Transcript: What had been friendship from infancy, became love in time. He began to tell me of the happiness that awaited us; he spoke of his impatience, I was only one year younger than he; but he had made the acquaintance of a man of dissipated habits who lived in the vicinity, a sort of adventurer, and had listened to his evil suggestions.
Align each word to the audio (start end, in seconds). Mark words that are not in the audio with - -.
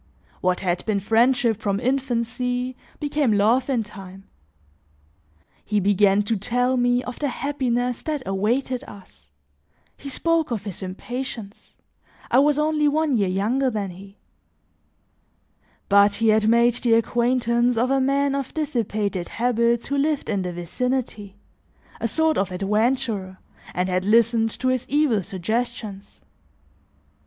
What 0.41 0.61
had 0.61 0.83
been 0.87 0.99
friendship 0.99 1.57
from 1.57 1.79
infancy, 1.79 2.75
became 2.99 3.31
love 3.33 3.69
in 3.69 3.83
time. 3.83 4.23
He 5.63 5.79
began 5.79 6.23
to 6.23 6.35
tell 6.37 6.75
me 6.75 7.03
of 7.03 7.19
the 7.19 7.27
happiness 7.27 8.01
that 8.01 8.23
awaited 8.25 8.83
us; 8.85 9.29
he 9.95 10.09
spoke 10.09 10.49
of 10.49 10.63
his 10.63 10.81
impatience, 10.81 11.75
I 12.31 12.39
was 12.39 12.57
only 12.57 12.87
one 12.87 13.15
year 13.15 13.27
younger 13.29 13.69
than 13.69 13.91
he; 13.91 14.17
but 15.87 16.15
he 16.15 16.29
had 16.29 16.47
made 16.49 16.73
the 16.73 16.93
acquaintance 16.93 17.77
of 17.77 17.91
a 17.91 18.01
man 18.01 18.33
of 18.33 18.55
dissipated 18.55 19.29
habits 19.29 19.85
who 19.85 19.99
lived 19.99 20.29
in 20.29 20.41
the 20.41 20.51
vicinity, 20.51 21.35
a 21.99 22.07
sort 22.07 22.39
of 22.39 22.51
adventurer, 22.51 23.37
and 23.75 23.87
had 23.87 24.03
listened 24.05 24.49
to 24.61 24.69
his 24.69 24.87
evil 24.89 25.21
suggestions. 25.21 26.21